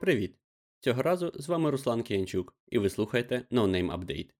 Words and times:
Привіт! 0.00 0.36
Цього 0.80 1.02
разу 1.02 1.32
з 1.34 1.48
вами 1.48 1.70
Руслан 1.70 2.02
Киянчук, 2.02 2.54
і 2.68 2.78
ви 2.78 2.90
слухаєте 2.90 3.44
No 3.50 3.66
Name 3.66 3.98
Update. 3.98 4.30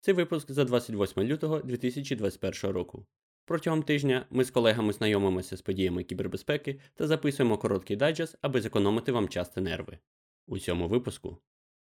Це 0.00 0.12
випуск 0.12 0.50
за 0.50 0.64
28 0.64 1.22
лютого 1.22 1.60
2021 1.60 2.70
року. 2.70 3.06
Протягом 3.44 3.82
тижня 3.82 4.26
ми 4.30 4.44
з 4.44 4.50
колегами 4.50 4.92
знайомимося 4.92 5.56
з 5.56 5.62
подіями 5.62 6.04
кібербезпеки 6.04 6.80
та 6.94 7.06
записуємо 7.06 7.58
короткий 7.58 7.96
дайджест, 7.96 8.38
аби 8.42 8.60
зекономити 8.60 9.12
вам 9.12 9.28
час 9.28 9.48
та 9.48 9.60
нерви. 9.60 9.98
У 10.46 10.58
цьому 10.58 10.88
випуску 10.88 11.38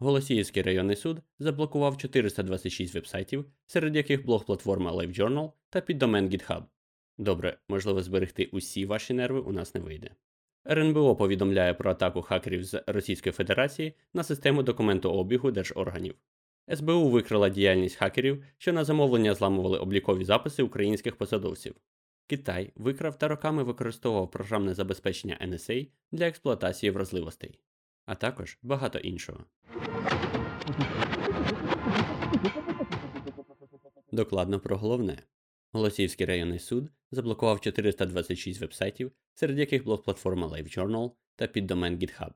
Голосіївський 0.05 0.63
районний 0.63 0.97
суд 0.97 1.23
заблокував 1.39 1.97
426 1.97 2.95
вебсайтів, 2.95 3.45
серед 3.67 3.97
яких 3.97 4.25
блог 4.25 4.45
платформа 4.45 4.93
LiveJournal 4.93 5.53
та 5.71 5.81
піддомен 5.81 6.29
GitHub. 6.29 6.63
Добре, 7.19 7.59
можливо, 7.69 8.03
зберегти 8.03 8.49
усі 8.53 8.87
ваші 8.87 9.15
нерви 9.15 9.41
у 9.41 9.53
нас 9.53 9.75
не 9.75 9.81
вийде. 9.81 10.11
РНБО 10.71 11.17
повідомляє 11.17 11.75
про 11.75 11.91
атаку 11.91 12.23
хакерів 12.23 12.65
з 12.65 12.83
Російської 12.87 13.33
Федерації 13.33 13.95
на 14.15 14.23
систему 14.23 14.63
документообігу 14.63 15.51
держорганів. 15.51 16.15
СБУ 16.75 17.09
викрила 17.09 17.49
діяльність 17.49 17.97
хакерів, 17.97 18.45
що 18.59 18.73
на 18.73 18.85
замовлення 18.85 19.35
зламували 19.35 19.79
облікові 19.79 20.25
записи 20.25 20.63
українських 20.63 21.17
посадовців. 21.17 21.75
Китай 22.27 22.73
викрав 22.77 23.19
та 23.19 23.29
роками 23.29 23.63
використовував 23.63 24.31
програмне 24.31 24.75
забезпечення 24.75 25.39
NSA 25.47 25.89
для 26.13 26.27
експлуатації 26.29 26.91
вразливостей, 26.91 27.59
а 28.07 28.15
також 28.15 28.59
багато 28.63 28.99
іншого. 28.99 29.45
Докладно 34.13 34.61
про 34.61 34.77
головне. 34.77 35.19
Голосівський 35.73 36.27
районний 36.27 36.59
суд 36.59 36.91
заблокував 37.11 37.61
426 37.61 38.61
вебсайтів, 38.61 39.13
серед 39.35 39.59
яких 39.59 39.85
блок-платформа 39.85 40.49
LiveJournal 40.49 41.13
та 41.37 41.47
піддомен 41.47 41.97
GitHub. 41.97 42.31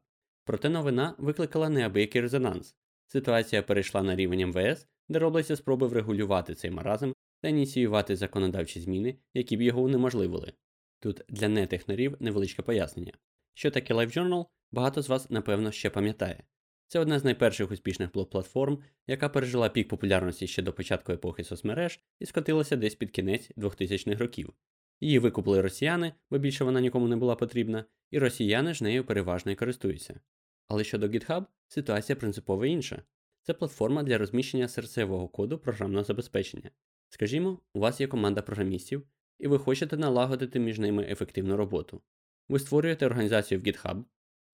Проте 0.45 0.69
новина 0.69 1.15
викликала 1.19 1.69
неабиякий 1.69 2.21
резонанс. 2.21 2.77
Ситуація 3.07 3.63
перейшла 3.63 4.03
на 4.03 4.17
рівень 4.17 4.47
МВС, 4.47 4.87
де 5.09 5.19
робляться 5.19 5.57
спроби 5.57 5.87
врегулювати 5.87 6.55
цей 6.55 6.71
маразм 6.71 7.13
та 7.41 7.49
ініціювати 7.49 8.17
законодавчі 8.17 8.81
зміни, 8.81 9.19
які 9.35 9.57
б 9.57 9.63
його 9.63 9.83
унеможливили. 9.83 10.53
Тут 11.01 11.23
для 11.29 11.49
нетехнарів 11.49 12.17
невеличке 12.21 12.63
пояснення. 12.63 13.13
Що 13.59 13.71
таке 13.71 13.95
LiveJournal, 13.95 14.47
багато 14.73 15.03
з 15.03 15.09
вас, 15.09 15.31
напевно, 15.31 15.73
ще 15.73 15.91
пам'ятає. 15.91 16.45
Це 16.87 17.01
одна 17.01 17.19
з 17.19 17.25
найперших 17.25 17.71
успішних 17.71 18.13
блок-платформ, 18.13 18.79
яка 19.07 19.29
пережила 19.29 19.69
пік 19.69 19.89
популярності 19.89 20.47
ще 20.47 20.63
до 20.63 20.73
початку 20.73 21.13
епохи 21.13 21.45
соцмереж 21.45 22.01
і 22.21 22.27
скотилася 22.27 22.77
десь 22.77 22.95
під 22.95 23.11
кінець 23.11 23.51
2000-х 23.57 24.21
років. 24.21 24.53
Її 25.01 25.19
викупили 25.19 25.61
росіяни, 25.61 26.13
бо 26.31 26.39
більше 26.39 26.65
вона 26.65 26.81
нікому 26.81 27.09
не 27.09 27.17
була 27.17 27.37
потрібна, 27.37 27.85
і 28.11 28.19
росіяни 28.19 28.75
ж 28.75 28.85
нею 28.85 29.05
переважно 29.05 29.53
й 29.53 29.55
користуються. 29.55 30.21
Але 30.69 30.85
щодо 30.85 31.07
GitHub, 31.07 31.45
ситуація 31.69 32.17
принципово 32.17 32.67
інша. 32.67 33.03
Це 33.43 33.55
платформа 33.55 34.03
для 34.03 34.19
розміщення 34.19 34.69
серцевого 34.69 35.29
коду 35.29 35.59
програмного 35.59 36.05
забезпечення. 36.05 36.71
Скажімо, 37.09 37.61
у 37.75 37.81
вас 37.81 38.01
є 38.01 38.07
команда 38.07 38.43
програмістів, 38.43 39.07
і 39.39 39.49
ви 39.49 39.59
хочете 39.59 39.97
налагодити 39.97 40.59
між 40.59 40.79
ними 40.79 41.07
ефективну 41.11 41.57
роботу. 41.57 42.03
Ви 42.49 42.59
створюєте 42.59 43.07
організацію 43.07 43.61
в 43.61 43.63
GitHub, 43.63 44.05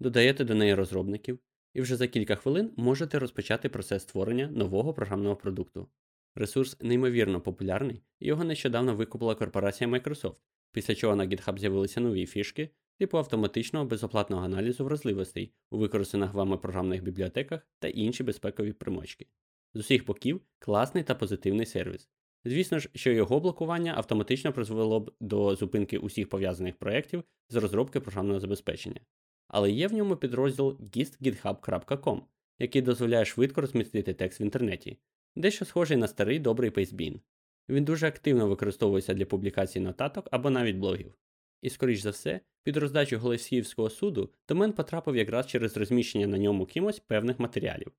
додаєте 0.00 0.44
до 0.44 0.54
неї 0.54 0.74
розробників, 0.74 1.38
і 1.74 1.80
вже 1.80 1.96
за 1.96 2.06
кілька 2.06 2.36
хвилин 2.36 2.72
можете 2.76 3.18
розпочати 3.18 3.68
процес 3.68 4.02
створення 4.02 4.48
нового 4.48 4.94
програмного 4.94 5.36
продукту. 5.36 5.88
Ресурс 6.34 6.80
неймовірно 6.80 7.40
популярний, 7.40 8.02
і 8.20 8.26
його 8.26 8.44
нещодавно 8.44 8.96
викупила 8.96 9.34
корпорація 9.34 9.90
Microsoft, 9.90 10.36
після 10.72 10.94
чого 10.94 11.16
на 11.16 11.26
GitHub 11.26 11.58
з'явилися 11.58 12.00
нові 12.00 12.26
фішки, 12.26 12.70
типу 12.98 13.18
автоматичного 13.18 13.84
безоплатного 13.84 14.44
аналізу 14.44 14.84
вразливостей 14.84 15.54
у 15.70 15.78
використаних 15.78 16.34
вами 16.34 16.56
програмних 16.56 17.02
бібліотеках 17.02 17.66
та 17.78 17.88
інші 17.88 18.22
безпекові 18.22 18.72
примочки. 18.72 19.26
З 19.74 19.80
усіх 19.80 20.06
боків 20.06 20.40
класний 20.58 21.04
та 21.04 21.14
позитивний 21.14 21.66
сервіс. 21.66 22.10
Звісно 22.44 22.78
ж, 22.78 22.90
що 22.94 23.12
його 23.12 23.40
блокування 23.40 23.94
автоматично 23.96 24.52
призвело 24.52 25.00
б 25.00 25.12
до 25.20 25.56
зупинки 25.56 25.98
усіх 25.98 26.28
пов'язаних 26.28 26.76
проєктів 26.76 27.24
з 27.48 27.56
розробки 27.56 28.00
програмного 28.00 28.40
забезпечення 28.40 29.00
але 29.48 29.70
є 29.70 29.88
в 29.88 29.92
ньому 29.92 30.16
підрозділ 30.16 30.68
gist.github.com, 30.68 32.20
який 32.58 32.82
дозволяє 32.82 33.24
швидко 33.24 33.60
розмістити 33.60 34.14
текст 34.14 34.40
в 34.40 34.42
інтернеті, 34.42 34.98
дещо 35.36 35.64
схожий 35.64 35.96
на 35.96 36.08
старий 36.08 36.38
добрий 36.38 36.70
Pastebin. 36.70 37.20
Він 37.68 37.84
дуже 37.84 38.06
активно 38.06 38.48
використовується 38.48 39.14
для 39.14 39.26
публікації 39.26 39.84
нотаток 39.84 40.28
або 40.30 40.50
навіть 40.50 40.76
блогів. 40.76 41.14
І, 41.62 41.70
скоріш 41.70 42.00
за 42.00 42.10
все, 42.10 42.40
під 42.62 42.76
роздачу 42.76 43.18
Голосіївського 43.18 43.90
суду 43.90 44.30
домен 44.48 44.72
потрапив 44.72 45.16
якраз 45.16 45.46
через 45.46 45.76
розміщення 45.76 46.26
на 46.26 46.38
ньому 46.38 46.66
кимось 46.66 47.00
певних 47.00 47.38
матеріалів. 47.38 47.92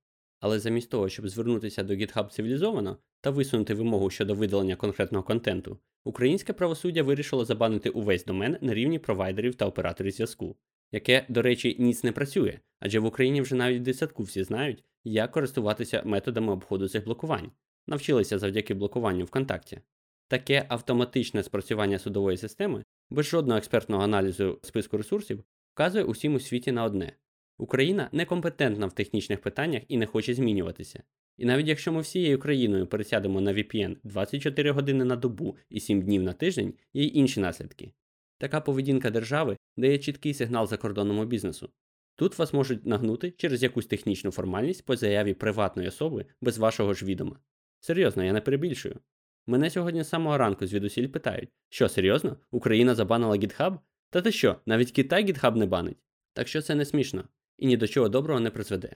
Але 0.45 0.59
замість 0.59 0.89
того, 0.89 1.09
щоб 1.09 1.29
звернутися 1.29 1.83
до 1.83 1.93
GitHub 1.93 2.29
цивілізовано 2.29 2.97
та 3.21 3.29
висунути 3.29 3.73
вимогу 3.73 4.09
щодо 4.09 4.35
видалення 4.35 4.75
конкретного 4.75 5.23
контенту, 5.23 5.77
українське 6.03 6.53
правосуддя 6.53 7.03
вирішило 7.03 7.45
забанити 7.45 7.89
увесь 7.89 8.25
домен 8.25 8.57
на 8.61 8.73
рівні 8.73 8.99
провайдерів 8.99 9.55
та 9.55 9.65
операторів 9.65 10.11
зв'язку, 10.11 10.55
яке, 10.91 11.25
до 11.29 11.41
речі, 11.41 11.75
ніц 11.79 12.03
не 12.03 12.11
працює, 12.11 12.59
адже 12.79 12.99
в 12.99 13.05
Україні 13.05 13.41
вже 13.41 13.55
навіть 13.55 13.79
в 13.79 13.83
десятку 13.83 14.23
всі 14.23 14.43
знають, 14.43 14.83
як 15.03 15.31
користуватися 15.31 16.01
методами 16.05 16.53
обходу 16.53 16.87
цих 16.87 17.05
блокувань, 17.05 17.51
навчилися 17.87 18.39
завдяки 18.39 18.73
блокуванню 18.73 19.25
ВКонтакті. 19.25 19.79
Таке 20.27 20.65
автоматичне 20.69 21.43
спрацювання 21.43 21.99
судової 21.99 22.37
системи 22.37 22.83
без 23.09 23.25
жодного 23.25 23.57
експертного 23.57 24.03
аналізу 24.03 24.59
списку 24.63 24.97
ресурсів 24.97 25.43
вказує 25.73 26.03
усім 26.03 26.35
у 26.35 26.39
світі 26.39 26.71
на 26.71 26.83
одне: 26.83 27.13
Україна 27.57 28.09
некомпетентна 28.11 28.85
в 28.85 28.93
технічних 28.93 29.41
питаннях 29.41 29.83
і 29.87 29.97
не 29.97 30.05
хоче 30.05 30.33
змінюватися. 30.33 31.03
І 31.37 31.45
навіть 31.45 31.67
якщо 31.67 31.91
ми 31.91 32.01
всією 32.01 32.39
країною 32.39 32.87
пересядемо 32.87 33.41
на 33.41 33.53
VPN 33.53 33.97
24 34.03 34.71
години 34.71 35.05
на 35.05 35.15
добу 35.15 35.57
і 35.69 35.79
7 35.79 36.01
днів 36.01 36.23
на 36.23 36.33
тиждень, 36.33 36.73
є 36.93 37.03
й 37.03 37.11
інші 37.13 37.39
наслідки. 37.39 37.93
Така 38.37 38.61
поведінка 38.61 39.09
держави 39.09 39.57
дає 39.77 39.97
чіткий 39.97 40.33
сигнал 40.33 40.67
закордонному 40.67 41.25
бізнесу. 41.25 41.69
Тут 42.15 42.39
вас 42.39 42.53
можуть 42.53 42.85
нагнути 42.85 43.31
через 43.31 43.63
якусь 43.63 43.85
технічну 43.85 44.31
формальність 44.31 44.85
по 44.85 44.95
заяві 44.95 45.33
приватної 45.33 45.87
особи 45.87 46.25
без 46.41 46.57
вашого 46.57 46.93
ж 46.93 47.05
відома. 47.05 47.39
Серйозно, 47.79 48.23
я 48.23 48.33
не 48.33 48.41
перебільшую. 48.41 48.99
Мене 49.47 49.69
сьогодні 49.69 50.03
з 50.03 50.09
самого 50.09 50.37
ранку 50.37 50.67
звідусіль 50.67 51.07
питають, 51.07 51.49
що 51.69 51.89
серйозно, 51.89 52.37
Україна 52.51 52.95
забанила 52.95 53.35
GitHub? 53.35 53.79
Та 54.09 54.21
ти 54.21 54.31
що, 54.31 54.55
навіть 54.65 54.91
Китай 54.91 55.25
GitHub 55.25 55.55
не 55.55 55.65
банить? 55.65 55.97
Так 56.33 56.47
що 56.47 56.61
це 56.61 56.75
не 56.75 56.85
смішно 56.85 57.23
і 57.57 57.67
ні 57.67 57.77
до 57.77 57.87
чого 57.87 58.09
доброго 58.09 58.39
не 58.39 58.49
призведе. 58.49 58.95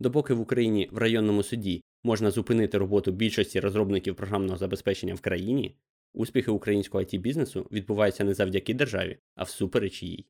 Допоки 0.00 0.34
в 0.34 0.40
Україні 0.40 0.88
в 0.92 0.98
районному 0.98 1.42
суді 1.42 1.82
можна 2.04 2.30
зупинити 2.30 2.78
роботу 2.78 3.12
більшості 3.12 3.60
розробників 3.60 4.16
програмного 4.16 4.56
забезпечення 4.56 5.14
в 5.14 5.20
країні, 5.20 5.76
Успіхи 6.14 6.50
українського 6.50 7.04
it 7.04 7.18
бізнесу 7.18 7.68
відбуваються 7.72 8.24
не 8.24 8.34
завдяки 8.34 8.74
державі, 8.74 9.18
а 9.34 9.42
всупереч 9.42 10.02
їй. 10.02 10.26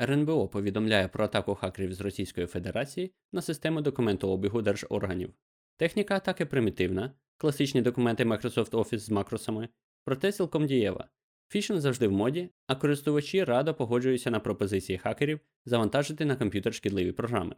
РНБО 0.00 0.48
повідомляє 0.48 1.08
про 1.08 1.24
атаку 1.24 1.54
хакерів 1.54 1.94
з 1.94 2.00
Російської 2.00 2.46
Федерації 2.46 3.12
на 3.32 3.42
систему 3.42 3.80
документообігу 3.80 4.62
держорганів. 4.62 5.34
Техніка 5.76 6.16
атаки 6.16 6.46
примітивна, 6.46 7.12
класичні 7.36 7.82
документи 7.82 8.24
Microsoft 8.24 8.70
Office 8.70 8.98
з 8.98 9.10
макросами, 9.10 9.68
проте 10.04 10.32
цілком 10.32 10.66
дієва. 10.66 11.08
Фішинг 11.48 11.80
завжди 11.80 12.08
в 12.08 12.12
моді, 12.12 12.48
а 12.66 12.74
користувачі 12.74 13.44
радо 13.44 13.74
погоджуються 13.74 14.30
на 14.30 14.40
пропозиції 14.40 14.98
хакерів 14.98 15.40
завантажити 15.64 16.24
на 16.24 16.36
комп'ютер 16.36 16.74
шкідливі 16.74 17.12
програми. 17.12 17.54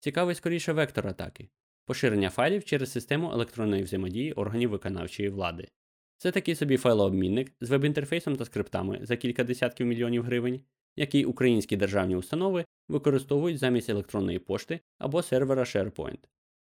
Цікавий 0.00 0.34
скоріше 0.34 0.72
вектор 0.72 1.06
атаки 1.06 1.48
поширення 1.88 2.30
файлів 2.30 2.64
через 2.64 2.92
систему 2.92 3.32
електронної 3.32 3.82
взаємодії 3.82 4.32
органів 4.32 4.70
виконавчої 4.70 5.28
влади. 5.28 5.68
Це 6.18 6.30
такий 6.30 6.54
собі 6.54 6.76
файлообмінник 6.76 7.52
з 7.60 7.70
веб-інтерфейсом 7.70 8.36
та 8.36 8.44
скриптами 8.44 9.00
за 9.02 9.16
кілька 9.16 9.44
десятків 9.44 9.86
мільйонів 9.86 10.22
гривень, 10.22 10.60
який 10.96 11.24
українські 11.24 11.76
державні 11.76 12.16
установи 12.16 12.64
використовують 12.88 13.58
замість 13.58 13.90
електронної 13.90 14.38
пошти 14.38 14.80
або 14.98 15.22
сервера 15.22 15.62
SharePoint. 15.62 16.18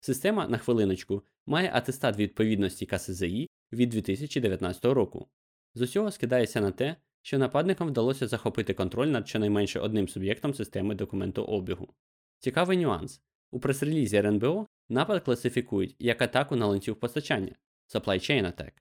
Система, 0.00 0.49
на 0.49 0.58
хвилиночку, 0.58 1.22
має 1.46 1.70
атестат 1.75 2.17
відповідності 2.17 2.87
КСЗІ 2.87 3.49
від 3.72 3.88
2019 3.88 4.84
року. 4.84 5.28
З 5.74 5.82
усього 5.82 6.10
скидається 6.10 6.60
на 6.60 6.70
те, 6.70 6.96
що 7.22 7.38
нападникам 7.38 7.88
вдалося 7.88 8.28
захопити 8.28 8.74
контроль 8.74 9.06
над 9.06 9.28
щонайменше 9.28 9.80
одним 9.80 10.08
суб'єктом 10.08 10.54
системи 10.54 10.94
документообігу. 10.94 11.94
Цікавий 12.38 12.78
нюанс. 12.78 13.22
У 13.50 13.60
прес-релізі 13.60 14.16
РНБО 14.16 14.66
Напад 14.88 15.24
класифікують 15.24 15.96
як 15.98 16.22
атаку 16.22 16.56
на 16.56 16.66
ланцюг 16.66 16.96
постачання 16.96 17.54
supply 17.94 18.18
chain 18.18 18.44
attack. 18.44 18.72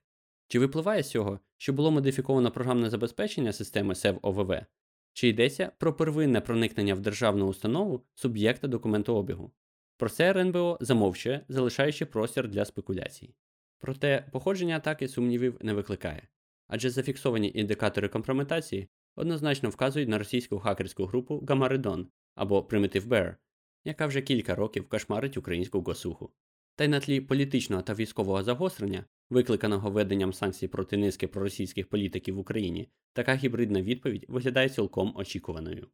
Чи 0.48 0.58
випливає 0.58 1.02
з 1.02 1.10
цього, 1.10 1.40
що 1.56 1.72
було 1.72 1.90
модифіковано 1.90 2.50
програмне 2.50 2.90
забезпечення 2.90 3.52
системи 3.52 3.94
SEV-OVV, 3.94 4.66
чи 5.12 5.28
йдеться 5.28 5.72
про 5.78 5.94
первинне 5.94 6.40
проникнення 6.40 6.94
в 6.94 7.00
державну 7.00 7.46
установу 7.46 8.04
суб'єкта 8.14 8.68
документообігу? 8.68 9.52
Про 9.96 10.08
це 10.08 10.30
РНБО 10.30 10.78
замовчує, 10.80 11.40
залишаючи 11.48 12.06
простір 12.06 12.48
для 12.48 12.64
спекуляцій. 12.64 13.34
Проте 13.78 14.26
походження 14.32 14.76
атаки 14.76 15.08
сумнівів 15.08 15.58
не 15.60 15.72
викликає, 15.72 16.28
адже 16.68 16.90
зафіксовані 16.90 17.52
індикатори 17.54 18.08
компрометації 18.08 18.88
однозначно 19.16 19.68
вказують 19.68 20.08
на 20.08 20.18
російську 20.18 20.58
хакерську 20.58 21.04
групу 21.04 21.44
Гамаридон 21.48 22.08
або 22.34 22.60
Primitive 22.60 23.08
Bear, 23.08 23.36
яка 23.84 24.06
вже 24.06 24.22
кілька 24.22 24.54
років 24.54 24.88
кошмарить 24.88 25.36
українську 25.36 25.80
госуху. 25.80 26.30
Та 26.76 26.84
й 26.84 26.88
на 26.88 27.00
тлі 27.00 27.20
політичного 27.20 27.82
та 27.82 27.94
військового 27.94 28.42
загострення, 28.42 29.04
викликаного 29.30 29.90
введенням 29.90 30.32
санкцій 30.32 30.68
проти 30.68 30.96
низки 30.96 31.26
проросійських 31.28 31.88
політиків 31.88 32.34
в 32.34 32.38
Україні, 32.38 32.88
така 33.12 33.34
гібридна 33.34 33.82
відповідь 33.82 34.24
виглядає 34.28 34.68
цілком 34.68 35.12
очікуваною. 35.16 35.88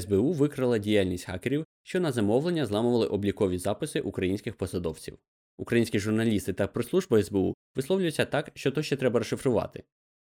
СБУ 0.00 0.32
викрила 0.32 0.78
діяльність 0.78 1.24
хакерів, 1.24 1.66
що 1.82 2.00
на 2.00 2.12
замовлення 2.12 2.66
зламували 2.66 3.06
облікові 3.06 3.58
записи 3.58 4.00
українських 4.00 4.56
посадовців. 4.56 5.18
Українські 5.58 5.98
журналісти 5.98 6.52
та 6.52 6.66
прес-служба 6.66 7.22
СБУ 7.22 7.54
висловлюються 7.76 8.24
так, 8.24 8.50
що 8.54 8.70
то 8.70 8.82
ще 8.82 8.96
треба 8.96 9.18
розшифрувати. 9.18 9.82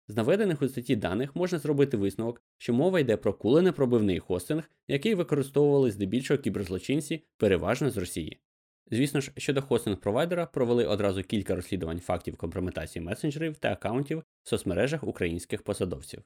З 0.09 0.17
наведених 0.17 0.63
у 0.63 0.69
статті 0.69 0.97
даних 0.97 1.37
можна 1.37 1.59
зробити 1.59 1.97
висновок, 1.97 2.43
що 2.59 2.73
мова 2.73 3.01
йде 3.01 3.17
про 3.17 3.35
куленепробивний 3.35 4.19
хостинг, 4.19 4.71
який 4.89 5.15
використовували 5.15 5.91
здебільшого 5.91 6.41
кіберзлочинці 6.41 7.25
переважно 7.37 7.91
з 7.91 7.97
Росії. 7.97 8.41
Звісно 8.91 9.21
ж, 9.21 9.33
щодо 9.37 9.63
хостинг 9.63 9.97
провайдера 9.97 10.47
провели 10.47 10.87
одразу 10.87 11.23
кілька 11.23 11.57
розслідувань 11.57 12.01
фактів 12.01 12.37
компрометації 12.37 13.05
месенджерів 13.05 13.57
та 13.57 13.73
аккаунтів 13.73 14.23
в 14.43 14.49
соцмережах 14.49 15.05
українських 15.05 15.63
посадовців. 15.63 16.23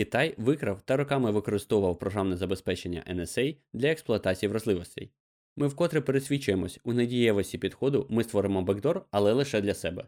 Китай 0.00 0.34
викрав 0.36 0.82
та 0.82 0.96
роками 0.96 1.30
використовував 1.30 1.98
програмне 1.98 2.36
забезпечення 2.36 3.04
NSA 3.14 3.56
для 3.72 3.88
експлуатації 3.88 4.50
вразливостей. 4.50 5.10
Ми 5.56 5.66
вкотре 5.66 6.00
пересвідчуємось 6.00 6.80
у 6.84 6.92
недієвості 6.92 7.58
підходу 7.58 8.06
ми 8.10 8.24
створимо 8.24 8.62
бекдор, 8.62 9.04
але 9.10 9.32
лише 9.32 9.60
для 9.60 9.74
себе. 9.74 10.04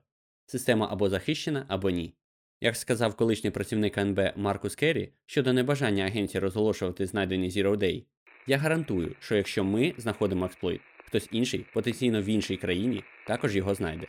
Система 0.47 0.89
або 0.93 1.09
захищена, 1.09 1.65
або 1.69 1.91
ні. 1.91 2.15
Як 2.61 2.77
сказав 2.77 3.15
колишній 3.15 3.51
працівник 3.51 3.99
НБ 3.99 4.21
Маркус 4.37 4.75
Керрі 4.75 5.13
щодо 5.27 5.53
небажання 5.53 6.05
агенції 6.05 6.41
розголошувати 6.41 7.07
знайдені 7.07 7.49
Zero 7.51 7.77
Day, 7.77 8.05
я 8.47 8.59
гарантую, 8.59 9.15
що 9.21 9.37
якщо 9.37 9.65
ми 9.65 9.95
знаходимо 9.99 10.47
експлойт, 10.47 10.81
хтось 11.07 11.29
інший, 11.33 11.67
потенційно 11.73 12.23
в 12.23 12.25
іншій 12.25 12.57
країні, 12.57 13.05
також 13.27 13.57
його 13.57 13.75
знайде. 13.75 14.07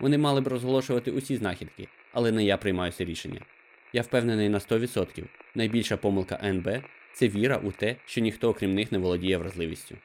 Вони 0.00 0.18
мали 0.18 0.40
б 0.40 0.48
розголошувати 0.48 1.10
усі 1.10 1.36
знахідки, 1.36 1.88
але 2.12 2.32
не 2.32 2.44
я 2.44 2.56
приймаю 2.56 2.92
це 2.92 3.04
рішення. 3.04 3.40
Я 3.94 4.02
впевнений 4.02 4.48
на 4.48 4.58
100%. 4.58 5.28
Найбільша 5.54 5.96
помилка 5.96 6.40
НБ 6.44 6.68
це 7.14 7.28
віра 7.28 7.58
у 7.64 7.72
те, 7.72 7.96
що 8.04 8.20
ніхто 8.20 8.48
окрім 8.48 8.74
них 8.74 8.92
не 8.92 8.98
володіє 8.98 9.38
вразливістю. 9.38 9.96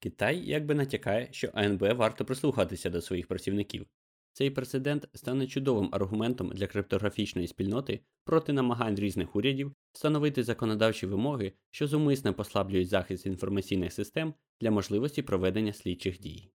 Китай 0.00 0.42
якби 0.44 0.74
натякає, 0.74 1.28
що 1.30 1.50
АНБ 1.54 1.82
варто 1.82 2.24
прислухатися 2.24 2.90
до 2.90 3.00
своїх 3.00 3.26
працівників. 3.26 3.86
Цей 4.32 4.50
прецедент 4.50 5.08
стане 5.14 5.46
чудовим 5.46 5.88
аргументом 5.92 6.48
для 6.48 6.66
криптографічної 6.66 7.48
спільноти 7.48 8.00
проти 8.24 8.52
намагань 8.52 8.96
різних 8.96 9.36
урядів 9.36 9.72
встановити 9.92 10.42
законодавчі 10.42 11.06
вимоги, 11.06 11.52
що 11.70 11.86
зумисне 11.86 12.32
послаблюють 12.32 12.88
захист 12.88 13.26
інформаційних 13.26 13.92
систем 13.92 14.34
для 14.60 14.70
можливості 14.70 15.22
проведення 15.22 15.72
слідчих 15.72 16.20
дій. 16.20 16.50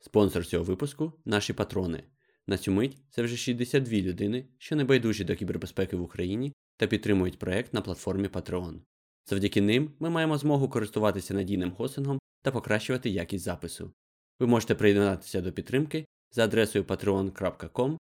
Спонсор 0.00 0.46
цього 0.46 0.64
випуску 0.64 1.12
наші 1.24 1.52
патрони. 1.52 2.04
На 2.46 2.58
цю 2.58 2.72
мить 2.72 2.98
це 3.10 3.22
вже 3.22 3.36
62 3.36 3.98
людини, 3.98 4.44
що 4.58 4.76
не 4.76 4.84
байдужі 4.84 5.24
до 5.24 5.36
кібербезпеки 5.36 5.96
в 5.96 6.02
Україні 6.02 6.52
та 6.76 6.86
підтримують 6.86 7.38
проект 7.38 7.74
на 7.74 7.80
платформі 7.80 8.28
Patreon. 8.28 8.80
Завдяки 9.26 9.60
ним 9.60 9.92
ми 9.98 10.10
маємо 10.10 10.38
змогу 10.38 10.68
користуватися 10.68 11.34
надійним 11.34 11.72
хостингом 11.72 12.18
та 12.42 12.50
покращувати 12.50 13.10
якість 13.10 13.44
запису. 13.44 13.92
Ви 14.40 14.46
можете 14.46 14.74
приєднатися 14.74 15.40
до 15.40 15.52
підтримки 15.52 16.06
за 16.30 16.44
адресою 16.44 16.84
patreon.com. 16.84 17.96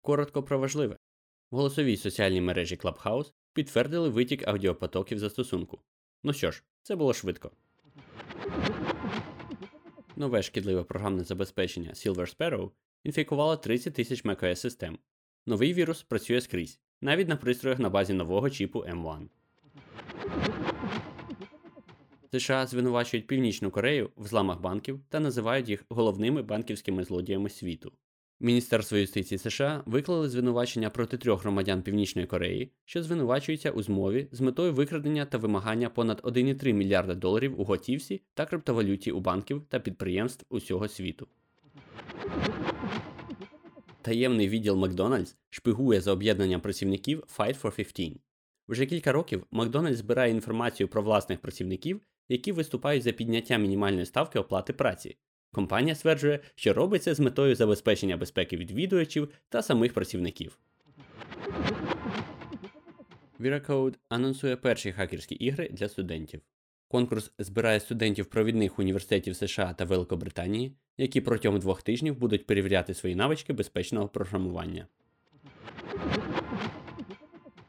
Коротко 0.00 0.42
про 0.42 0.58
важливе. 0.58 0.96
В 1.50 1.56
голосовій 1.56 1.96
соціальній 1.96 2.40
мережі 2.40 2.76
Clubhouse 2.76 3.32
підтвердили 3.52 4.08
витік 4.08 4.48
аудіопотоків 4.48 5.18
застосунку. 5.18 5.80
Ну 6.24 6.32
що 6.32 6.50
ж, 6.50 6.62
це 6.82 6.96
було 6.96 7.14
швидко. 7.14 7.50
Нове 10.18 10.42
шкідливе 10.42 10.84
програмне 10.84 11.24
забезпечення 11.24 11.90
Silver 11.90 12.36
Sparrow 12.36 12.70
інфікувало 13.04 13.56
30 13.56 13.94
тисяч 13.94 14.24
macOS 14.24 14.56
систем. 14.56 14.98
Новий 15.46 15.74
вірус 15.74 16.02
працює 16.02 16.40
скрізь, 16.40 16.80
навіть 17.00 17.28
на 17.28 17.36
пристроях 17.36 17.78
на 17.78 17.90
базі 17.90 18.12
нового 18.12 18.50
чіпу 18.50 18.78
M1. 18.78 19.28
США 22.32 22.66
звинувачують 22.66 23.26
Північну 23.26 23.70
Корею 23.70 24.10
в 24.16 24.26
зламах 24.26 24.60
банків 24.60 25.00
та 25.08 25.20
називають 25.20 25.68
їх 25.68 25.84
головними 25.88 26.42
банківськими 26.42 27.04
злодіями 27.04 27.48
світу. 27.48 27.92
Міністерство 28.40 28.98
юстиції 28.98 29.38
США 29.38 29.82
виклали 29.86 30.28
звинувачення 30.28 30.90
проти 30.90 31.18
трьох 31.18 31.42
громадян 31.42 31.82
Північної 31.82 32.26
Кореї, 32.26 32.72
що 32.84 33.02
звинувачуються 33.02 33.70
у 33.70 33.82
змові 33.82 34.28
з 34.32 34.40
метою 34.40 34.72
викрадення 34.72 35.24
та 35.24 35.38
вимагання 35.38 35.90
понад 35.90 36.20
1,3 36.20 36.72
мільярда 36.72 37.14
доларів 37.14 37.60
у 37.60 37.64
готівці 37.64 38.22
та 38.34 38.46
криптовалюті 38.46 39.12
у 39.12 39.20
банків 39.20 39.62
та 39.68 39.80
підприємств 39.80 40.46
усього 40.48 40.88
світу. 40.88 41.28
Таємний 44.02 44.48
відділ 44.48 44.76
Макдональдс 44.76 45.36
шпигує 45.50 46.00
за 46.00 46.12
об'єднанням 46.12 46.60
працівників 46.60 47.22
Fight 47.38 47.60
for 47.62 47.76
15. 47.76 48.20
Вже 48.68 48.86
кілька 48.86 49.12
років 49.12 49.46
Макдональдс 49.50 49.98
збирає 49.98 50.30
інформацію 50.30 50.88
про 50.88 51.02
власних 51.02 51.40
працівників, 51.40 52.00
які 52.28 52.52
виступають 52.52 53.02
за 53.02 53.12
підняття 53.12 53.58
мінімальної 53.58 54.06
ставки 54.06 54.38
оплати 54.38 54.72
праці. 54.72 55.16
Компанія 55.56 55.94
стверджує, 55.94 56.40
що 56.54 56.72
робить 56.72 57.02
це 57.02 57.14
з 57.14 57.20
метою 57.20 57.54
забезпечення 57.54 58.16
безпеки 58.16 58.56
відвідувачів 58.56 59.28
та 59.48 59.62
самих 59.62 59.94
працівників. 59.94 60.58
ViraCode 63.40 63.94
анонсує 64.08 64.56
перші 64.56 64.92
хакерські 64.92 65.34
ігри 65.34 65.68
для 65.72 65.88
студентів. 65.88 66.40
Конкурс 66.88 67.32
збирає 67.38 67.80
студентів 67.80 68.26
провідних 68.26 68.78
університетів 68.78 69.36
США 69.36 69.74
та 69.78 69.84
Великобританії, 69.84 70.72
які 70.98 71.20
протягом 71.20 71.60
двох 71.60 71.82
тижнів 71.82 72.18
будуть 72.18 72.46
перевіряти 72.46 72.94
свої 72.94 73.14
навички 73.14 73.52
безпечного 73.52 74.08
програмування. 74.08 74.86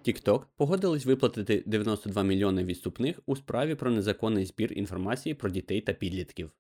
TikTok 0.08 0.42
погодились 0.58 1.06
виплатити 1.06 1.64
92 1.66 2.24
мільйони 2.24 2.64
відступних 2.64 3.20
у 3.26 3.36
справі 3.36 3.76
про 3.76 3.92
незаконний 3.92 4.46
збір 4.46 4.74
інформації 4.74 5.36
про 5.36 5.50
дітей 5.50 5.82
та 5.82 5.94
підлітків. 5.94 6.52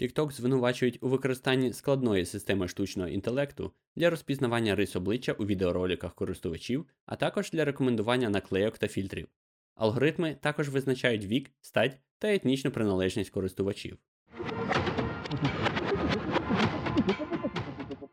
TikTok 0.00 0.32
звинувачують 0.32 0.98
у 1.00 1.08
використанні 1.08 1.72
складної 1.72 2.24
системи 2.24 2.68
штучного 2.68 3.08
інтелекту 3.08 3.72
для 3.96 4.10
розпізнавання 4.10 4.74
рис 4.74 4.96
обличчя 4.96 5.32
у 5.32 5.46
відеороликах 5.46 6.14
користувачів, 6.14 6.86
а 7.06 7.16
також 7.16 7.50
для 7.50 7.64
рекомендування 7.64 8.30
наклейок 8.30 8.78
та 8.78 8.88
фільтрів. 8.88 9.28
Алгоритми 9.74 10.36
також 10.40 10.68
визначають 10.68 11.24
вік, 11.24 11.50
стать 11.60 11.98
та 12.18 12.34
етнічну 12.34 12.70
приналежність 12.70 13.30
користувачів. 13.30 13.98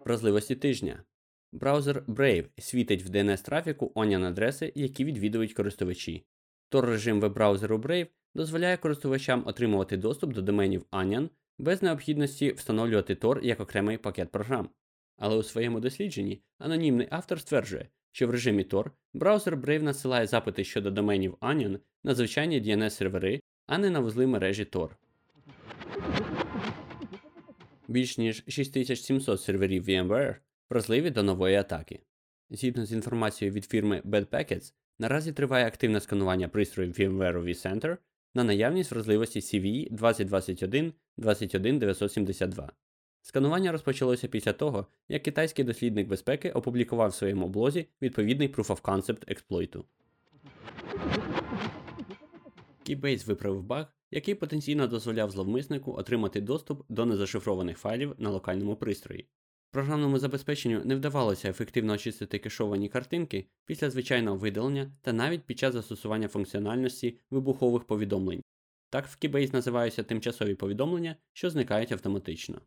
Вразливості 0.06 0.56
тижня. 0.56 1.04
Браузер 1.52 2.04
Brave 2.08 2.46
світить 2.58 3.04
в 3.04 3.10
DNS 3.10 3.46
трафіку 3.46 3.92
onion 3.96 4.26
адреси, 4.26 4.72
які 4.76 5.06
відвідують 5.06 5.54
користувачі. 5.54 6.26
Tor 6.72 6.82
режим 6.82 7.22
веб-браузеру 7.22 7.78
Brave 7.78 8.08
дозволяє 8.36 8.78
користувачам 8.78 9.44
отримувати 9.48 9.98
доступ 9.98 10.34
до 10.34 10.42
доменів 10.42 10.86
Onion 10.92 11.30
без 11.62 11.84
необхідності 11.84 12.52
встановлювати 12.52 13.16
Tor 13.16 13.44
як 13.44 13.60
окремий 13.60 13.98
пакет 13.98 14.32
програм. 14.32 14.70
Але 15.18 15.36
у 15.36 15.44
своєму 15.44 15.80
дослідженні 15.80 16.42
анонімний 16.60 17.08
автор 17.12 17.40
стверджує, 17.40 17.90
що 18.12 18.28
в 18.28 18.32
режимі 18.32 18.64
Tor 18.64 18.92
браузер 19.14 19.58
Brave 19.58 19.82
надсилає 19.82 20.28
запити 20.28 20.64
щодо 20.64 20.92
доменів 20.92 21.38
Onion 21.42 21.80
на 22.04 22.16
звичайні 22.16 22.62
DNS 22.62 22.90
сервери, 22.90 23.40
а 23.68 23.78
не 23.78 23.90
на 23.90 24.00
вузли 24.00 24.28
мережі 24.28 24.64
Tor. 24.64 24.90
Більш 27.88 28.18
ніж 28.18 28.44
6700 28.48 29.42
серверів 29.42 29.90
VMware 29.90 30.36
вразливі 30.70 31.10
до 31.10 31.24
нової 31.24 31.56
атаки. 31.56 32.00
Згідно 32.50 32.86
з 32.86 32.92
інформацією 32.92 33.56
від 33.56 33.66
фірми 33.66 34.02
Bad 34.06 34.26
Packets, 34.26 34.74
наразі 35.00 35.34
триває 35.34 35.66
активне 35.66 36.02
сканування 36.02 36.48
пристроїв 36.48 36.94
VMware 36.94 37.44
vCenter 37.44 37.98
на 38.34 38.44
наявність 38.44 38.92
вразливості 38.92 39.40
CVE 39.40 39.88
2021 39.92 40.94
21972. 41.18 42.72
Сканування 43.22 43.72
розпочалося 43.72 44.28
після 44.28 44.54
того, 44.54 44.88
як 45.10 45.24
китайський 45.24 45.66
дослідник 45.66 46.08
безпеки 46.08 46.52
опублікував 46.52 47.10
в 47.10 47.14
своєму 47.14 47.48
блозі 47.48 47.88
відповідний 48.02 48.54
Proof 48.54 48.68
of 48.68 48.82
Concept 48.82 49.24
експлойту. 49.28 49.86
Keybase 52.90 53.26
виправив 53.26 53.64
баг, 53.64 53.94
який 54.12 54.36
потенційно 54.36 54.88
дозволяв 54.88 55.32
зловмиснику 55.32 55.94
отримати 55.94 56.42
доступ 56.42 56.84
до 56.90 57.06
незашифрованих 57.06 57.78
файлів 57.78 58.16
на 58.18 58.30
локальному 58.30 58.76
пристрої. 58.76 59.28
Програмному 59.72 60.20
забезпеченню 60.20 60.82
не 60.86 60.96
вдавалося 60.96 61.50
ефективно 61.50 61.94
очистити 61.94 62.40
кешовані 62.40 62.90
картинки 62.90 63.46
після 63.66 63.90
звичайного 63.90 64.38
видалення 64.38 64.92
та 65.02 65.14
навіть 65.14 65.44
під 65.44 65.60
час 65.60 65.74
застосування 65.74 66.28
функціональності 66.28 67.18
вибухових 67.30 67.84
повідомлень. 67.84 68.42
Так 68.90 69.08
в 69.08 69.18
Keybase 69.22 69.54
називаються 69.54 70.04
тимчасові 70.04 70.56
повідомлення, 70.56 71.16
що 71.34 71.50
зникають 71.50 71.92
автоматично. 71.92 72.62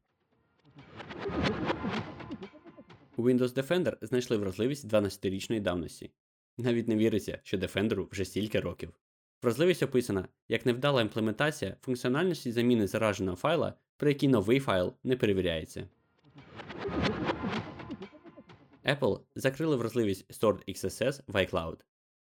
У 3.17 3.23
Windows 3.23 3.55
Defender 3.55 3.97
знайшли 4.03 4.37
вразливість 4.37 4.89
12-річної 4.89 5.61
давності. 5.61 6.11
Навіть 6.59 6.89
не 6.89 6.97
віриться, 6.97 7.39
що 7.43 7.57
Defender 7.57 8.07
вже 8.11 8.25
стільки 8.25 8.61
років. 8.61 8.93
Вразливість 9.43 9.83
описана 9.83 10.29
як 10.49 10.67
невдала 10.67 11.03
імплементація 11.03 11.77
функціональності 11.83 12.53
заміни 12.53 12.87
зараженого 12.87 13.37
файла, 13.37 13.75
при 13.97 14.11
якій 14.11 14.29
новий 14.29 14.61
файл 14.61 14.95
не 15.05 15.17
перевіряється. 15.17 15.89
Apple 18.85 19.21
закрили 19.35 19.76
вразливість 19.76 20.41
Stored 20.41 20.69
XSS 20.69 21.23
в 21.26 21.37
iCloud. 21.37 21.81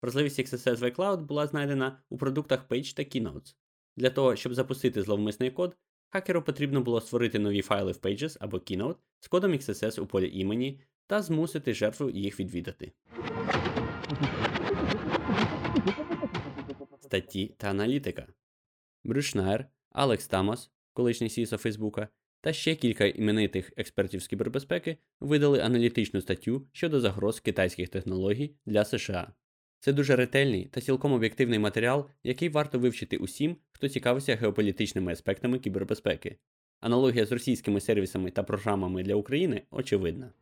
Вразливість 0.02 0.40
XSS 0.40 0.76
в 0.76 0.82
iCloud 0.82 1.24
була 1.24 1.46
знайдена 1.46 2.02
у 2.10 2.16
продуктах 2.16 2.68
Page 2.68 2.96
та 2.96 3.02
Keynotes. 3.02 3.54
Для 3.96 4.10
того, 4.10 4.36
щоб 4.36 4.54
запустити 4.54 5.02
зловмисний 5.02 5.50
код, 5.50 5.76
хакеру 6.10 6.42
потрібно 6.42 6.80
було 6.80 7.00
створити 7.00 7.38
нові 7.38 7.62
файли 7.62 7.92
в 7.92 7.96
Pages 7.96 8.36
або 8.40 8.56
Keynote 8.56 8.96
з 9.20 9.28
кодом 9.28 9.52
XSS 9.52 10.00
у 10.00 10.06
полі 10.06 10.38
імені 10.38 10.80
та 11.06 11.22
змусити 11.22 11.74
жертву 11.74 12.10
їх 12.10 12.40
відвідати. 12.40 12.92
Статті 17.00 17.54
та 17.58 17.70
аналітика. 17.70 18.26
Брюшнайр, 19.04 19.66
Алекс 19.90 20.26
Тамас, 20.26 20.70
колишній 20.92 21.28
CISO 21.28 21.56
Фейсбука, 21.56 22.08
та 22.44 22.52
ще 22.52 22.74
кілька 22.74 23.04
іменитих 23.04 23.72
експертів 23.76 24.22
з 24.22 24.26
кібербезпеки 24.26 24.96
видали 25.20 25.60
аналітичну 25.60 26.20
статтю 26.20 26.66
щодо 26.72 27.00
загроз 27.00 27.40
китайських 27.40 27.88
технологій 27.88 28.54
для 28.66 28.84
США. 28.84 29.32
Це 29.80 29.92
дуже 29.92 30.16
ретельний 30.16 30.64
та 30.64 30.80
цілком 30.80 31.12
об'єктивний 31.12 31.58
матеріал, 31.58 32.08
який 32.24 32.48
варто 32.48 32.78
вивчити 32.78 33.16
усім, 33.16 33.56
хто 33.72 33.88
цікавиться 33.88 34.36
геополітичними 34.36 35.12
аспектами 35.12 35.58
кібербезпеки. 35.58 36.36
Аналогія 36.80 37.26
з 37.26 37.32
російськими 37.32 37.80
сервісами 37.80 38.30
та 38.30 38.42
програмами 38.42 39.02
для 39.02 39.14
України 39.14 39.62
очевидна. 39.70 40.32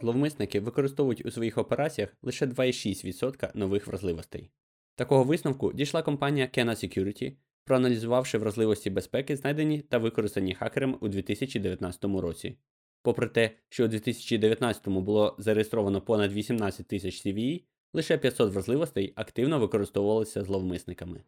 Зловмисники 0.00 0.60
використовують 0.60 1.26
у 1.26 1.30
своїх 1.30 1.58
операціях 1.58 2.16
лише 2.22 2.46
2,6% 2.46 3.56
нових 3.56 3.86
вразливостей. 3.86 4.50
Такого 4.94 5.24
висновку 5.24 5.72
дійшла 5.72 6.02
компанія 6.02 6.46
Kena 6.46 6.70
Security, 6.70 7.32
проаналізувавши 7.66 8.38
вразливості 8.38 8.90
безпеки, 8.90 9.36
знайдені 9.36 9.80
та 9.80 9.98
використані 9.98 10.54
хакерами 10.54 10.98
у 11.00 11.08
2019 11.08 12.04
році. 12.04 12.56
Попри 13.02 13.28
те, 13.28 13.50
що 13.68 13.84
у 13.84 13.88
2019 13.88 14.88
було 14.88 15.36
зареєстровано 15.38 16.00
понад 16.00 16.32
18 16.32 16.86
тисяч 16.86 17.26
CVE, 17.26 17.62
лише 17.92 18.18
500 18.18 18.52
вразливостей 18.52 19.12
активно 19.16 19.58
використовувалися 19.58 20.44
зловмисниками. 20.44 21.20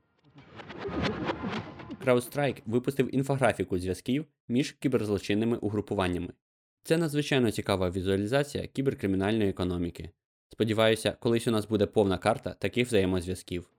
CrowdStrike 2.05 2.63
випустив 2.67 3.15
інфографіку 3.15 3.79
зв'язків 3.79 4.27
між 4.49 4.73
кіберзлочинними 4.73 5.57
угрупуваннями. 5.57 6.33
Це 6.83 6.97
надзвичайно 6.97 7.51
цікава 7.51 7.91
візуалізація 7.91 8.67
кіберкримінальної 8.67 9.51
економіки. 9.51 10.11
Сподіваюся, 10.49 11.17
колись 11.21 11.47
у 11.47 11.51
нас 11.51 11.69
буде 11.69 11.87
повна 11.87 12.19
карта 12.19 12.55
таких 12.55 12.87
взаємозв'язків. 12.87 13.78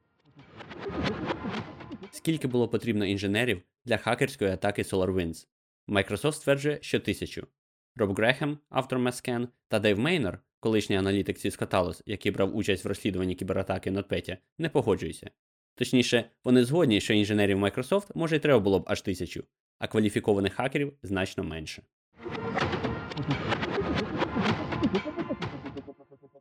Скільки 2.19 2.47
було 2.47 2.67
потрібно 2.67 3.05
інженерів 3.05 3.61
для 3.85 3.97
хакерської 3.97 4.51
атаки 4.51 4.81
SolarWinds? 4.81 5.47
Microsoft 5.87 6.31
стверджує, 6.31 6.79
що 6.81 6.99
тисячу. 6.99 7.47
Роб 7.95 8.15
Грехем, 8.15 8.57
автор 8.69 8.99
Mescan, 8.99 9.47
та 9.67 9.79
Дейв 9.79 9.99
Мейнор, 9.99 10.39
колишній 10.59 10.95
аналітик 10.95 11.37
Cisco 11.37 11.67
Talos, 11.67 12.01
який 12.05 12.31
брав 12.31 12.55
участь 12.55 12.85
в 12.85 12.87
розслідуванні 12.87 13.35
кібератаки 13.35 13.91
NotPetya, 13.91 14.37
не 14.57 14.69
погоджуються. 14.69 15.29
Точніше, 15.75 16.29
вони 16.43 16.65
згодні, 16.65 17.01
що 17.01 17.13
інженерів 17.13 17.59
Microsoft 17.59 18.11
може 18.15 18.35
й 18.35 18.39
треба 18.39 18.59
було 18.59 18.79
б 18.79 18.83
аж 18.87 19.01
тисячу, 19.01 19.43
а 19.77 19.87
кваліфікованих 19.87 20.53
хакерів 20.53 20.93
значно 21.03 21.43
менше. 21.43 21.83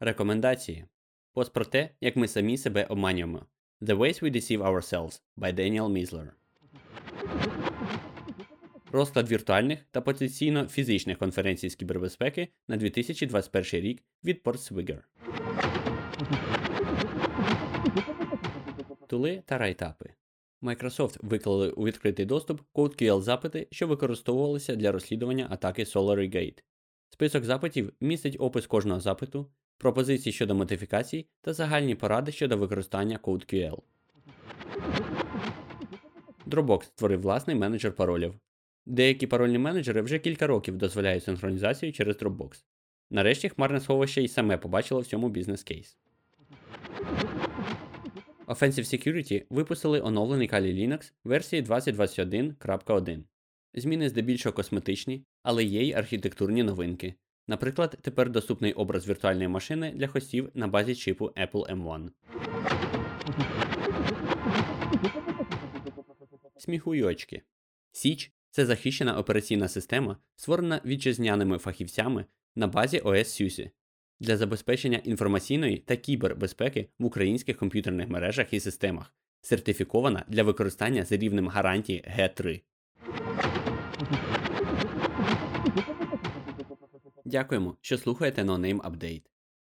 Рекомендації. 0.01 0.85
Пост 1.33 1.53
про 1.53 1.65
те, 1.65 1.91
як 2.01 2.17
ми 2.17 2.29
самі 2.29 2.59
себе 2.59 2.85
обманюємо. 2.85 3.47
The 3.81 3.97
Ways 3.97 4.21
We 4.21 4.31
Deceive 4.31 4.61
Ourselves 4.61 5.21
by 5.37 5.53
Daniel 5.53 5.89
Misler. 5.89 6.31
Розклад 8.93 9.31
віртуальних 9.31 9.79
та 9.91 10.01
потенційно 10.01 10.67
фізичних 10.67 11.19
конференцій 11.19 11.71
з 11.71 11.75
кібербезпеки 11.75 12.49
на 12.69 12.77
2021 12.77 13.81
рік 13.81 14.03
від 14.25 14.43
Portswigger. 14.43 14.99
Тули 19.07 19.43
та 19.47 19.59
райтапи. 19.59 20.11
Microsoft 20.63 21.19
виклали 21.23 21.71
у 21.71 21.85
відкритий 21.85 22.27
доступ 22.27 22.61
CodeQL 22.75 23.21
запити, 23.21 23.69
що 23.71 23.87
використовувалися 23.87 24.77
для 24.77 24.93
розслідування 24.93 25.47
атаки 25.51 25.85
SolarGate. 25.85 26.59
Список 27.11 27.45
запитів 27.45 27.93
містить 28.01 28.37
опис 28.39 28.67
кожного 28.67 29.01
запиту, 29.01 29.51
пропозиції 29.79 30.33
щодо 30.33 30.55
модифікацій 30.55 31.27
та 31.41 31.53
загальні 31.53 31.95
поради 31.95 32.33
щодо 32.33 32.57
використання 32.57 33.19
CodeQL. 33.23 33.79
Dropbox 36.47 36.83
створив 36.83 37.21
власний 37.21 37.57
менеджер 37.57 37.93
паролів. 37.93 38.35
Деякі 38.87 39.27
парольні 39.27 39.59
менеджери 39.59 40.03
вже 40.03 40.19
кілька 40.19 40.47
років 40.47 40.77
дозволяють 40.77 41.25
синхронізацію 41.25 41.93
через 41.93 42.17
Dropbox. 42.17 42.65
Нарешті 43.11 43.49
хмарне 43.49 43.81
сховище 43.81 44.23
і 44.23 44.29
саме 44.29 44.57
побачило 44.57 45.01
в 45.01 45.07
цьому 45.07 45.29
бізнес-кейс. 45.29 45.99
Offensive 48.47 49.07
Security 49.07 49.45
випустили 49.51 50.01
оновлений 50.01 50.49
Kali 50.49 50.73
Linux 50.75 51.13
версії 51.25 51.63
2021.1. 51.63 53.23
Зміни 53.75 54.09
здебільшого 54.09 54.53
косметичні, 54.53 55.25
але 55.43 55.65
є 55.65 55.83
й 55.83 55.93
архітектурні 55.93 56.63
новинки. 56.63 57.15
Наприклад, 57.49 57.99
тепер 58.03 58.31
доступний 58.31 58.73
образ 58.73 59.09
віртуальної 59.09 59.49
машини 59.49 59.93
для 59.97 60.07
хостів 60.07 60.51
на 60.55 60.69
базі 60.69 60.95
чипу 60.95 61.27
Apple 61.27 61.77
M1. 61.77 62.11
Сміхуйочки. 66.57 67.43
Січ 67.93 68.33
це 68.51 68.67
захищена 68.67 69.19
операційна 69.19 69.69
система, 69.69 70.17
створена 70.37 70.81
вітчизняними 70.85 71.59
фахівцями 71.59 72.25
на 72.57 72.67
базі 72.67 73.01
OS 73.01 73.25
SUSE 73.25 73.71
для 74.21 74.37
забезпечення 74.37 74.99
інформаційної 75.05 75.77
та 75.77 75.97
кібербезпеки 75.97 76.89
в 76.99 77.05
українських 77.05 77.57
комп'ютерних 77.57 78.09
мережах 78.09 78.53
і 78.53 78.61
системах, 78.61 79.15
сертифікована 79.41 80.25
для 80.29 80.43
використання 80.43 81.05
за 81.05 81.17
рівнем 81.17 81.49
гарантії 81.49 82.05
G3. 82.19 82.61
Дякуємо, 87.29 87.77
що 87.81 87.99
слухаєте 87.99 88.43
NoName 88.43 88.81
Update. 88.81 89.23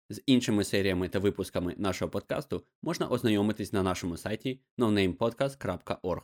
З 0.08 0.22
іншими 0.26 0.64
серіями 0.64 1.08
та 1.08 1.18
випусками 1.18 1.74
нашого 1.78 2.10
подкасту 2.10 2.64
можна 2.82 3.08
ознайомитись 3.08 3.72
на 3.72 3.82
нашому 3.82 4.16
сайті 4.16 4.60
nonamepodcast.org. 4.78 6.22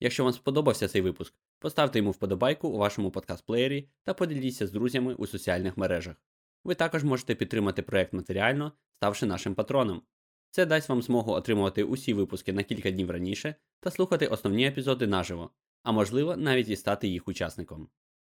Якщо 0.00 0.24
вам 0.24 0.32
сподобався 0.32 0.88
цей 0.88 1.02
випуск, 1.02 1.34
поставте 1.58 1.98
йому 1.98 2.10
вподобайку 2.10 2.68
у 2.68 2.78
вашому 2.78 3.10
подкаст-плеєрі 3.10 3.88
та 4.04 4.14
поділіться 4.14 4.66
з 4.66 4.72
друзями 4.72 5.14
у 5.14 5.26
соціальних 5.26 5.76
мережах. 5.76 6.16
Ви 6.64 6.74
також 6.74 7.04
можете 7.04 7.34
підтримати 7.34 7.82
проект 7.82 8.12
матеріально, 8.12 8.72
ставши 8.96 9.26
нашим 9.26 9.54
патроном. 9.54 10.02
Це 10.50 10.66
дасть 10.66 10.88
вам 10.88 11.02
змогу 11.02 11.32
отримувати 11.32 11.84
усі 11.84 12.14
випуски 12.14 12.52
на 12.52 12.62
кілька 12.62 12.90
днів 12.90 13.10
раніше 13.10 13.54
та 13.80 13.90
слухати 13.90 14.26
основні 14.26 14.66
епізоди 14.66 15.06
наживо, 15.06 15.50
а 15.82 15.92
можливо 15.92 16.36
навіть 16.36 16.68
і 16.68 16.76
стати 16.76 17.08
їх 17.08 17.28
учасником. 17.28 17.88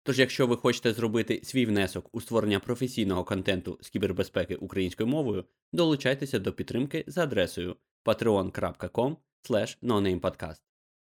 Тож, 0.08 0.18
якщо 0.18 0.46
ви 0.46 0.56
хочете 0.56 0.92
зробити 0.92 1.40
свій 1.44 1.66
внесок 1.66 2.08
у 2.12 2.20
створення 2.20 2.60
професійного 2.60 3.24
контенту 3.24 3.78
з 3.80 3.88
кібербезпеки 3.88 4.56
українською 4.56 5.06
мовою, 5.06 5.44
долучайтеся 5.72 6.38
до 6.38 6.52
підтримки 6.52 7.04
за 7.06 7.22
адресою 7.22 7.76
patreon.com. 8.04 9.16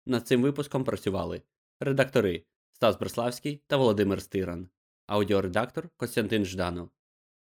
Над 0.06 0.26
цим 0.26 0.42
випуском 0.42 0.84
працювали 0.84 1.42
редактори 1.80 2.44
Стас 2.72 2.98
Бреславський 2.98 3.62
та 3.66 3.76
Володимир 3.76 4.22
Стиран, 4.22 4.68
аудіоредактор 5.06 5.88
Костянтин 5.96 6.44
Жданов. 6.44 6.90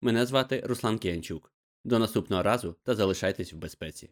Мене 0.01 0.27
звати 0.27 0.63
Руслан 0.67 0.99
Кіянчук. 0.99 1.53
До 1.85 1.99
наступного 1.99 2.43
разу 2.43 2.77
та 2.83 2.95
залишайтесь 2.95 3.53
в 3.53 3.57
безпеці. 3.57 4.11